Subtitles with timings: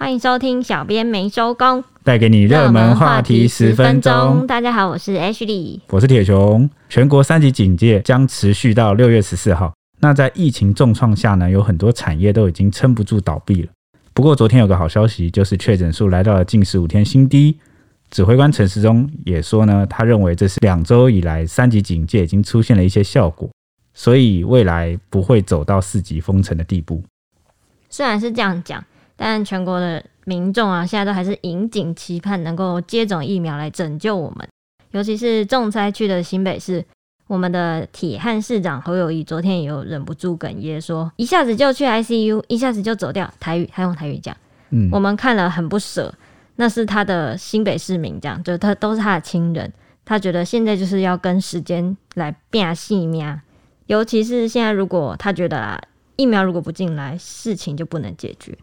[0.00, 4.46] 欢迎收听，小编没收工，带给你热门话题十分钟。
[4.46, 6.68] 大家好，我是 Ashley，我是铁雄。
[6.88, 9.74] 全国三级警戒将持续到六月十四号。
[9.98, 13.68] 那在疫情重创下呢，有很多产业都已经撑不住倒闭了。
[14.14, 17.58] 不过昨天有个好消息，就是确诊数来到了近十五天新低。
[18.10, 23.50] 指挥官陈时中也说呢，他认为这是两周以来三级警戒已经出现了一些效果，
[23.92, 27.02] 所以未来不会走到四级封城的地步。
[27.90, 28.82] 虽然是这样讲。
[29.22, 34.48] 但全国的民众啊，现在都还是引颈期盼能够接种疫苗来拯救我们。
[34.92, 36.82] 尤其是重灾区的新北市，
[37.26, 44.34] 我们的铁汉市长侯友谊昨天也有忍不住哽咽说：“一下子就去 ICU，一下子就走掉。”台语，他用台语讲，
[44.70, 46.14] 嗯，我们看了很不舍。
[46.56, 49.70] 那是他的新北市民这样，就他都是他的亲人，
[50.06, 53.38] 他觉得现在就是要跟时间来变性命。
[53.84, 55.78] 尤其是现在，如果他觉得啊，
[56.16, 58.56] 疫苗如果不进来，事情就不能解决。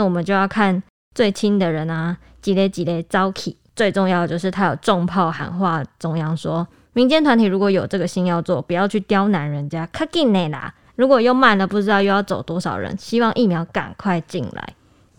[0.00, 0.82] 那我们就要看
[1.14, 3.54] 最亲的人啊，几类几类招起。
[3.76, 9.84] 最重要的就是他有重炮喊话中央说，民间团体如果有这个心要做，不要去刁难人家。
[9.88, 12.96] 卡紧内啦，如果又慢了，不知道又要走多少人。
[12.96, 14.72] 希望疫苗赶快进来。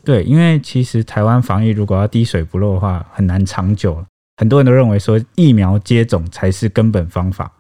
[0.04, 4.04] 对，因为其实台湾防疫如果要滴水不漏的话，很难长久。
[4.38, 7.52] 很多人都认为说疫苗接种才是根本方法。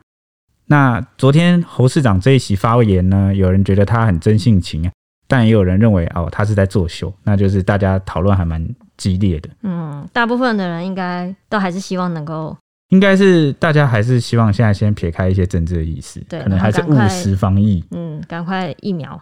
[0.65, 4.91] 那昨天侯市长这一席发言呢，有人觉得他很真性情啊。
[5.31, 8.61] 但也有人认为哦，他是在作秀，那就是大家讨论还蛮
[8.97, 9.49] 激烈的。
[9.63, 12.53] 嗯，大部分的人应该都还是希望能够，
[12.89, 17.81] 应该是大家还是希望现在先撇开一些政治的意思，对，可能还是务实防疫。
[17.91, 19.21] 嗯，赶快疫苗。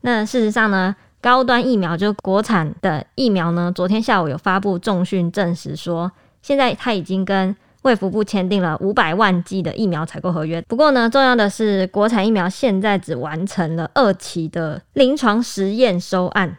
[0.00, 7.54] 那事实上呢，高端疫苗就国产的疫苗呢，昨天下午有发布重讯证实说，现在它已经跟。
[7.82, 10.60] 卫福部签订了五百万剂的疫苗采购合约。
[10.62, 16.58] 不过呢，重要的是，国产疫苗现在只完成了二期的临床实验收案，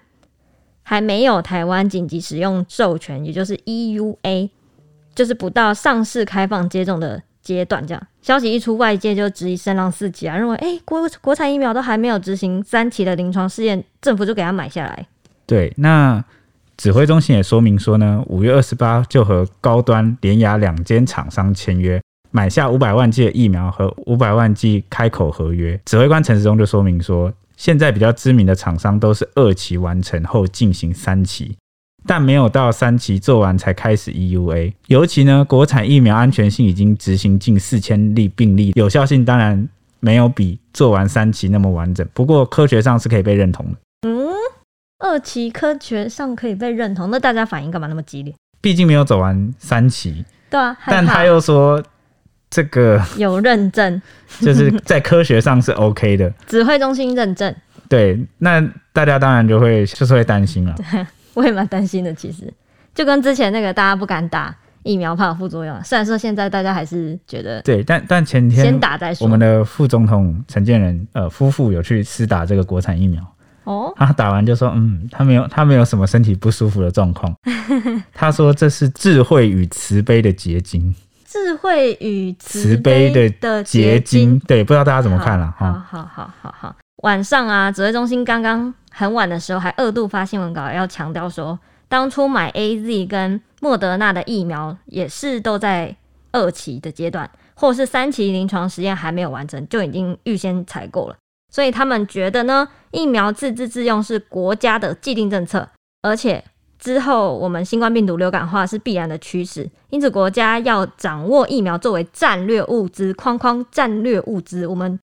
[0.82, 4.50] 还没有台湾紧急使用授权，也就是 EUA，
[5.14, 7.86] 就是不到上市开放接种的阶段。
[7.86, 15.08] 这样消息一出，外界就质疑声浪四起啊，认为哎、国国产疫苗都还没有执行三期的临床试验，政府就给他买下来。
[15.46, 16.24] 对，那。
[16.82, 25.80] 指挥中心也说明说呢，五月二十八就和高端、联亚两间厂商签约，买下五百万剂的疫苗和五百万剂开口合约。
[25.86, 31.56] 指挥官陈时中就说明说，现在比较知名的厂商都是二期完成后进行三期，
[32.08, 34.74] 但没有到三期做完才开始 EUA。
[34.88, 39.70] 尤其呢，国产疫苗安全性已经执行近四千例病例，有效性当然
[40.00, 43.78] 没有比做完三期那么完整，不过科学上是可以被认同的。
[44.10, 44.32] 嗯。
[45.02, 48.34] 二期科学上可以被认同，那大家反应干嘛那么激烈？
[48.62, 50.78] 毕竟没有走完三期，对啊。
[50.86, 51.84] 但他又说
[52.50, 54.00] 这个有认证，
[54.40, 56.32] 就是在科学上是 OK 的。
[56.46, 57.54] 指挥中心认证，
[57.90, 58.62] 对，那
[58.94, 60.76] 大家当然就会就是会担心了。
[60.78, 62.14] 对，我也蛮担心的。
[62.14, 62.54] 其实
[62.94, 69.26] 就跟之前那个大家不敢打疫苗怕有副作用，虽然说现在大家还是觉得对，但但前天先打再说。
[69.26, 73.26] 我们的副总统陈建仁呃夫妇有去施打这个国产疫苗。
[73.64, 77.34] 哦，他打完就说，嗯，他没有，他没有什么身体不舒服的状况。
[78.14, 80.94] 他说这是智慧与慈悲的结晶，
[81.26, 84.40] 智慧与慈悲的的结晶。
[84.42, 85.54] 对，不知道大家怎么看了？
[85.58, 86.76] 好好好好好。
[87.04, 91.58] 晚上啊，指挥中心刚刚很晚的时候还二度发新闻稿，要强调说，
[91.88, 95.96] 当初买 AZ 跟莫德纳的疫苗也是都在
[96.32, 101.16] 二期的阶段，或是三期临床实验还没有完成，就已经预先采购了。
[101.52, 105.68] 所以他们觉得呢，疫苗自制自用是国家的既定政策，
[106.02, 106.42] 而且
[106.80, 113.14] 之后我们新冠病毒流感化是必然的趋势，因此国家要掌握疫苗作为战略物资。
[113.14, 114.98] 框框战略物资，我们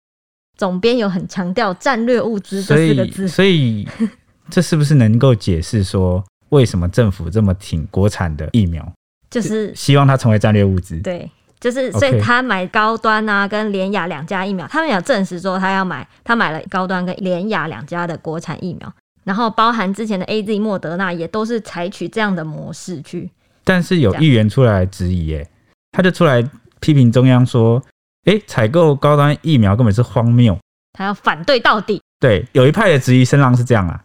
[0.56, 4.10] 总编有很强调战略物资这四个字，所以，所以
[4.50, 8.90] 这是不是能够解释说为什么政府这么挺国产的疫苗？
[9.30, 10.98] 就是希望它成为战略物资。
[11.00, 11.30] 对。
[11.60, 18.92] 就是，所以他买高端啊，跟联雅两家疫苗，他们有证实说他要买，他买了高端跟联雅两家的国产疫苗，
[19.24, 23.28] 然后包含之前的 AZ、莫德纳也都是采取这样的模式去。
[23.64, 25.44] 但是有议员出来质疑，哎，
[25.90, 27.82] 他就出来批评中央说，
[28.26, 30.56] 哎，采购高端疫苗根本是荒谬，
[30.92, 32.00] 他要反对到底。
[32.20, 34.00] 对，有一派的质疑声浪是这样啊，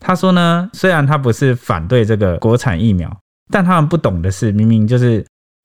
[0.00, 3.14] 他说呢，虽然他不是反对这个国产疫苗，
[3.52, 5.22] 但他们不懂的是，明明就是。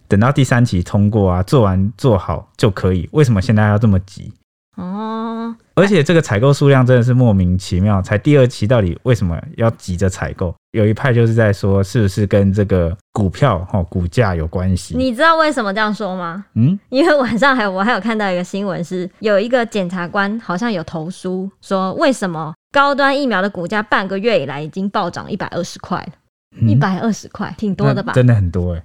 [0.10, 3.08] 等到第三期通过啊，做完做好就可以。
[3.14, 4.34] 为什么现在要这么急？
[4.76, 8.02] 哦，而且这个采购数量真的是莫名其妙。
[8.02, 10.56] 才第二期，到底为什么要急着采购？
[10.72, 14.96] 有一派就是在说，是不是跟这个股票哈股价有关系？
[14.96, 16.46] 你知道为什么这样说吗？
[16.56, 28.14] 嗯，因为晚上还有我还有看到一个新闻，是有一个检察官好像有投诉说，为什么高端疫苗的股价半个月以来已经暴涨一百二十块了，一百二十块，挺多的吧？
[28.14, 28.84] 真的很多哎，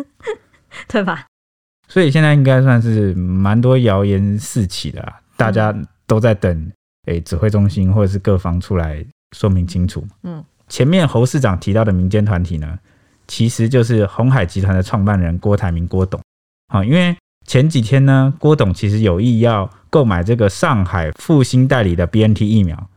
[0.88, 1.26] 对吧？
[1.88, 5.74] 所以现在应该算是蛮多谣言四起的啦，大家
[6.06, 6.72] 都在等
[7.06, 9.04] 诶指挥中心或者是各方出来
[9.36, 10.02] 说明清楚。
[10.22, 12.78] 嗯，前面侯市长提到的民间团体呢，
[13.28, 16.18] 其实就是鸿海集团的创办人郭台铭郭董。
[16.72, 17.14] 好，因为
[17.46, 22.88] 前几天呢，郭董其实有意要购买这个上海复兴代理的 BNT 疫苗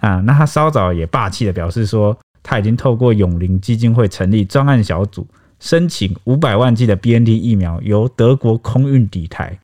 [0.00, 5.26] 啊，那他稍早也霸气的表示说，他已经透过永林基金会成立专案小组。
[5.58, 9.58] 申请五百万剂的 BNT 疫苗由德国空运抵台，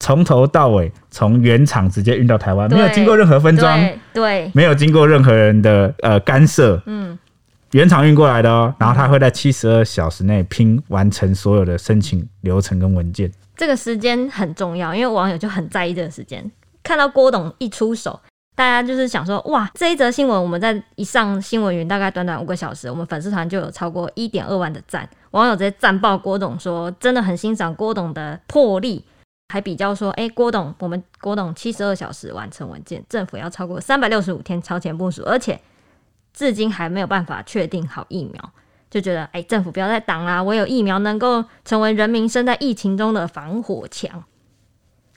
[0.00, 3.78] 从头到尾从原厂直接运到台湾，没有经过任何分装，
[4.12, 7.18] 对，没有经过任何人的呃干涉，嗯，
[7.72, 8.74] 原厂运过来的哦。
[8.78, 13.30] 然后他会在七十二小时内拼完成所有的申请流程跟文件。
[13.56, 16.50] 这个时间很重要，因为网友就很在意这个时间，
[16.82, 18.20] 看到郭董一出手。
[18.56, 29.04] 大家就是想说，哇，这一则新闻我们在一上新闻云，大概短短五个小时，我们粉丝团就有超过一点二万的赞，网友直接赞爆郭董说，真的很欣赏郭董的魄力，
[29.48, 35.60] 还比较说，哎，郭董，我们郭董七十二小时完成文件，政府要超过三百六十五天超前部署，而且
[36.32, 38.52] 至今还没有办法确定好疫苗，
[38.88, 44.22] 就觉得，哎，政府不要再挡啦，唯有疫苗能够成为人民身在疫情中的防火墙，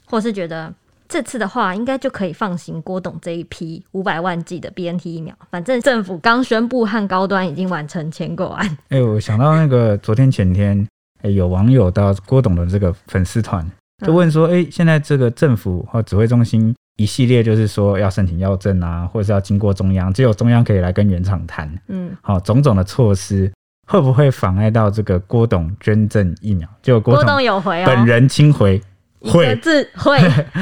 [0.08, 0.74] 或是觉得。
[1.10, 5.34] 这次的话，应该就可以放行郭董这一批五百万剂的 BNT 疫苗。
[5.50, 8.66] 反正政府刚宣布和高端已经完成签购案。
[8.90, 10.80] 哎、欸，我想到那个昨天前天，
[11.22, 13.66] 哎、欸，有网友到郭董的这个粉丝团，
[14.06, 21.74] 就问说，哎、欸，现在这个政府或指挥中心一系列就是说要申请药证啊，或者是要经过中央，只有中央可以来跟原厂谈。
[21.88, 23.52] 嗯，好，种种的措施
[23.88, 26.68] 会不会妨碍到这个郭董捐赠疫苗？
[26.82, 28.82] 就郭董，郭董有回哦，本人亲回。
[29.22, 30.20] 会字会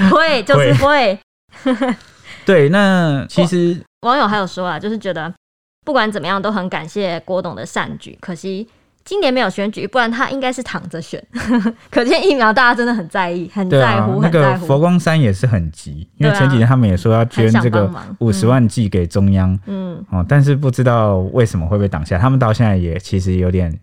[0.09, 1.19] 会就是会，
[2.45, 2.69] 对。
[2.69, 5.31] 那其实网友还有说啊，就是觉得
[5.83, 8.67] 不管怎么样都很感谢郭董的善举，可惜
[9.03, 11.23] 今年没有选举，不然他应该是躺着选。
[11.91, 14.47] 可见疫苗大家真的很在意，很在乎，很在乎。
[14.53, 23.77] 那個佛光山也是很急，因为前几天他们也说要捐这个五十万剂给中央，嗯哦，但是不知道为什么会被挡下，他们到现在也其实有点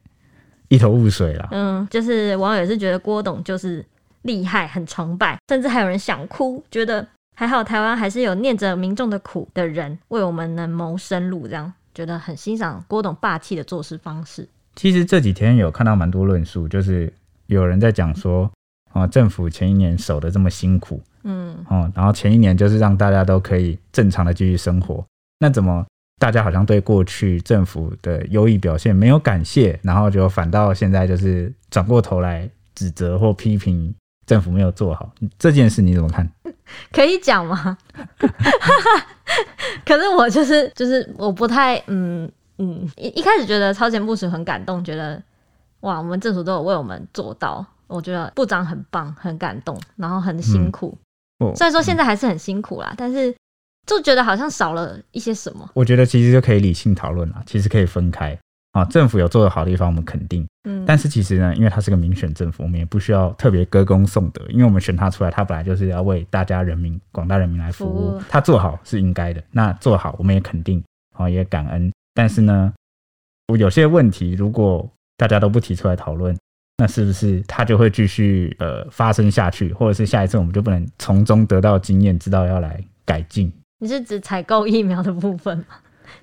[0.69, 1.49] 一头雾水了。
[1.53, 3.85] 嗯，就是网友也是觉得郭董就是。
[4.23, 14.49] 厉害，很崇拜，甚至还有人想哭，觉得还好，台湾还是有念着民众的苦的人，为我们能谋生路，这样觉得很欣赏郭董霸气的做事方式。
[14.77, 17.13] 其实这几天有看到蛮多论述，就是
[17.47, 18.51] 有人在讲说，
[18.93, 25.05] 啊，政府前一年守得这么辛苦，嗯，哦，然后前一年就是让大家都可以正常的继续生活，
[25.41, 25.85] 那怎么
[26.19, 33.95] 大家好像对过去政府的优异表现没有感谢，然后就反倒现在就是转过头来指责或批评。
[34.27, 36.29] 政府没有做好这件事，你怎么看？
[36.93, 37.77] 可以讲吗？
[39.85, 45.23] 可是我就是就是我不太嗯嗯一一开始觉得超前部署很感动，觉得
[45.81, 50.97] 哇，我们政府都有为我们做到，我觉得部长很棒，很感动，然后很辛苦。
[51.41, 53.35] 嗯哦、虽然说现在还是很辛苦啦，嗯、但是
[53.87, 55.69] 就觉得好像少了一些什么。
[55.75, 58.39] 我觉得其实就可以理性讨论啦，其实可以分开。
[58.73, 60.47] 啊，政府有做的好的地方，我们肯定。
[60.65, 68.13] 嗯，但是其实呢，因为他是个民选政府，我们也不需要特别歌功颂德，因为我们选他出来，他本来就是要为大家人民、广大人民来服务。
[68.13, 68.23] 服务。
[68.31, 70.83] 他做好是应该的，那做好我们也肯定，
[71.15, 71.93] 啊，也感恩。
[72.15, 72.73] 但是呢，
[73.49, 76.35] 我有些问题，如果大家都不提出来讨论，
[76.79, 83.53] 那是不是他就会继续呃发生下去，或者是下一次我们就不能从中得到经验，知道要来改进？
[83.81, 85.65] 你是指采购疫苗的部分吗？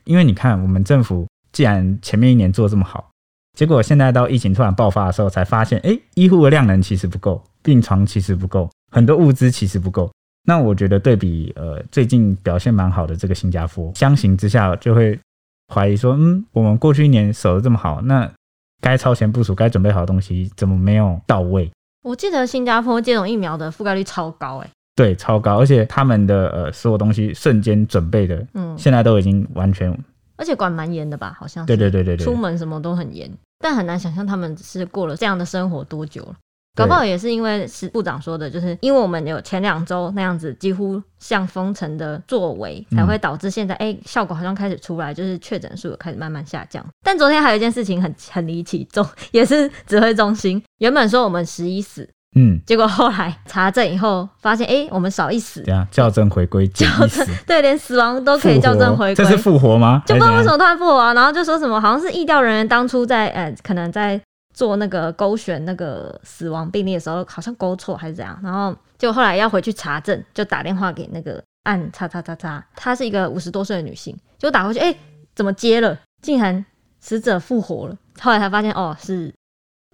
[0.05, 1.27] 因为你看，我们政府。
[1.59, 3.09] 既然前面一年做这么好，
[3.51, 10.09] 结果现在到疫情突然爆发的时候，才发现，哎，医护的量能其实不够，病床其实不够，很多物资其实不够。
[10.47, 15.19] 那我觉得对比呃最近表现蛮好的这个新加坡，相形之下就会
[15.67, 18.31] 怀疑说，嗯，我们过去一年守的这么好，那
[18.79, 21.69] 该超前部署、该准备好的东西怎么没有到位？
[22.03, 29.93] 我记得新加坡接种疫苗的覆盖率超高，哎，对，超高，而且他们的呃所有东西瞬间准备的，嗯，现在都已经完全。
[30.39, 31.67] 而且管蛮严的吧，好像是。
[31.67, 32.23] 对对对对对。
[32.23, 33.29] 出门什么都很严，
[33.59, 36.35] 但很难想象他们是过了这样的生活多久了。
[36.75, 46.85] 搞不好也是因为是部长说的，就是因为我们有前两周那样子几乎像封城的作为，才会导致现在哎、欸、效果好像开始出来，就是确诊数有开始慢慢下降。
[47.03, 52.07] 但昨天还有一件事情很很离奇，中也是指挥中心原本说我们十一死。
[52.39, 60.01] 嗯，结果后来查证以后发现，哎、欸，我们少一死，对啊，校正回归，校正对，连死亡都可以校正回归，这是复活吗？
[60.05, 61.13] 就不知道为什么突然复活啊？
[61.13, 64.19] 然后就说什么，好像是疫调人员当初在呃，可能在
[64.55, 74.97] 做那个勾选那个死亡病例的时候，好像勾错还是怎样，然后就后来要回去查证，就打电话给那个按叉叉叉叉，她是一个五十多岁的女性，就打过去，哎、欸，
[75.35, 75.97] 怎么接了？
[76.21, 76.65] 竟然
[77.01, 77.95] 死者复活了。
[78.21, 79.33] 后来才发现，哦，是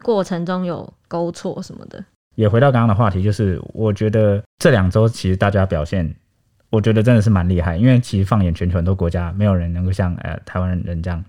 [0.04, 2.04] 过程中有勾错什么的。
[2.36, 6.14] 也回到刚刚的话题，就是我觉得这两周其实大家表现，
[6.70, 7.78] 我觉得真的是蛮厉害。
[7.78, 11.24] 因为其实放眼全球很多国家，没有人能够像呃台湾人这样，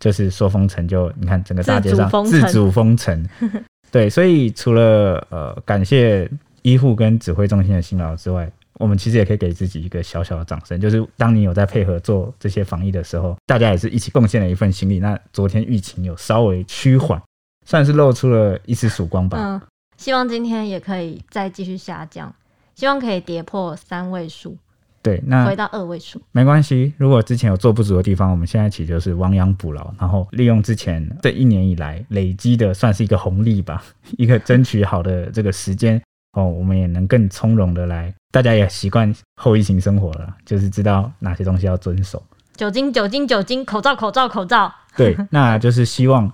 [0.00, 3.26] 就是说封城就你看整个大街上自主封城。
[3.92, 6.28] 对，所以除了呃感谢
[6.62, 14.98] 医护跟指挥中心的辛劳之外，我们其实也可以给自己一个小小的掌声，就是当你有在配合做这些防疫的时候，大家也是一起贡献了一份心力。
[14.98, 17.22] 那昨天疫情有稍微趋缓，
[17.64, 19.38] 算是露出了一丝曙光吧。
[19.40, 19.60] 嗯
[19.96, 22.34] 希望今天也可以再继续下降，
[22.74, 24.56] 希望可以跌破三位数，
[25.02, 26.92] 对，那回到二位数没关系。
[26.98, 33.82] 如果之前有做不足的地方，我们现在其实就是亡羊补牢，然后利用之前这一年以来累积的，算是一个红利吧，
[34.18, 36.00] 一个争取好的这个时间
[36.32, 38.12] 哦，我们也能更从容的来。
[38.30, 42.22] 大家也习惯后疫情生活了，就是知道哪些东西要遵守，
[42.54, 44.70] 酒精、酒精、酒精，口罩、口罩、口罩。
[44.94, 46.30] 对，那就是希望。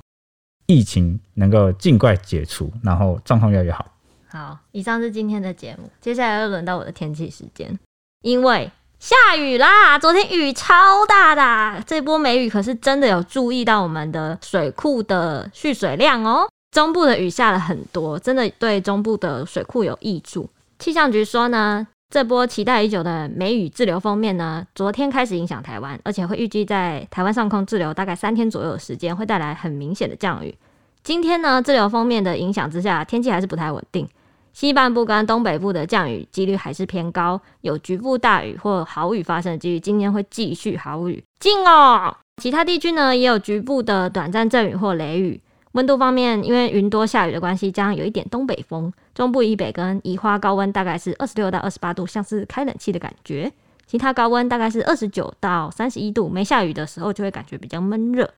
[0.73, 3.87] 疫情能够尽快解除，然后状况越来越好。
[4.29, 7.79] 好，以上是今天的节目，接下来又轮到我的天气时间，
[8.23, 16.49] 因为下雨啦，昨天雨超大的，这波梅雨可是真的有注意到我们的水库的蓄水量哦。
[16.71, 20.49] 中部的雨下了很多，真的对中部的水库有益处。
[20.79, 21.87] 气象局说呢。
[22.13, 30.55] 这波期待已久的梅雨滞留锋面呢，昨天开始影响台湾，而且会预计在台湾上空滞留大概三天左右的时间，会带来很明显的降雨。
[31.03, 34.07] 今天呢，滞留锋面的影响之下，天气还是不太稳定，
[34.53, 39.81] 西半部跟东北部的降雨几率还是偏高，有局部大雨或豪雨发生的几率。
[39.81, 42.15] 今天会继续豪雨，近哦。
[42.43, 45.41] 其他地区呢，也有局部的短暂阵雨或雷雨。
[45.73, 48.93] 温度方面，因为云多下雨的关系，将有一点东北风。
[49.15, 53.53] 中部以北跟宜花高温大概是二十六到二十八度，像是开冷气的感觉。
[53.87, 58.29] 其他高温大概是二十九到三十一度，没下雨的时候就会感觉比较闷热。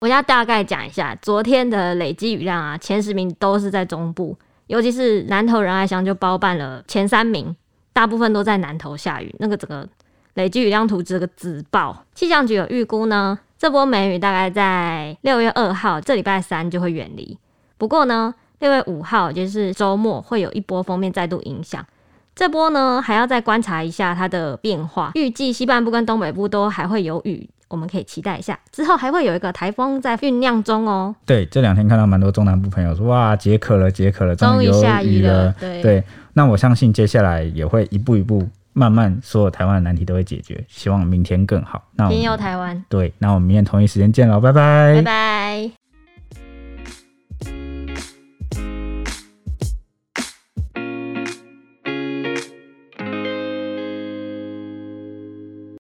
[0.00, 7.54] 我要大概讲一下昨天的累积雨量啊，前十名都是在中部，尤其是南投仁爱乡就包办了前三名，
[7.92, 9.86] 大部分都在南投下雨，那个整个
[10.34, 12.04] 累积雨量图这个自爆。
[12.14, 13.38] 气象局有预估呢。
[13.56, 17.38] 这波梅雨大概在六月二号，这礼拜三就会远离。
[17.78, 21.84] 不过呢，六月五号就是周末，会有一波封面再度影响。
[22.34, 25.12] 这波呢，还要再观察一下它的变化。
[25.14, 28.58] 预计西半部跟东北部都还会有雨，我们可以期待一下。
[28.72, 31.14] 之后还会有一个台风在酝酿中哦。
[31.26, 35.54] 对，这两天看到蛮多中南部朋友说，哇，解渴了，解渴了，终于下雨了。
[35.60, 38.48] 对对，那我相信接下来也会一步一步。
[38.72, 40.64] 慢慢，所有台湾的难题都会解决。
[40.68, 41.84] 希望明天更好。
[41.92, 42.82] 那我，天佑台湾。
[42.88, 44.94] 对，那我们明天同一时间见喽，拜拜。
[44.96, 45.83] 拜拜。